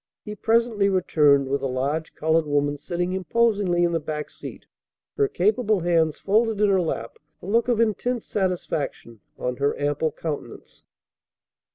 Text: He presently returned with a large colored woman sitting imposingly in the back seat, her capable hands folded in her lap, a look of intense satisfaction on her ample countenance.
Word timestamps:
He 0.25 0.33
presently 0.33 0.89
returned 0.89 1.47
with 1.47 1.61
a 1.61 1.67
large 1.67 2.15
colored 2.15 2.47
woman 2.47 2.75
sitting 2.75 3.13
imposingly 3.13 3.83
in 3.83 3.91
the 3.91 3.99
back 3.99 4.31
seat, 4.31 4.65
her 5.15 5.27
capable 5.27 5.81
hands 5.81 6.17
folded 6.19 6.59
in 6.59 6.69
her 6.71 6.81
lap, 6.81 7.19
a 7.39 7.45
look 7.45 7.67
of 7.67 7.79
intense 7.79 8.25
satisfaction 8.25 9.19
on 9.37 9.57
her 9.57 9.79
ample 9.79 10.11
countenance. 10.11 10.81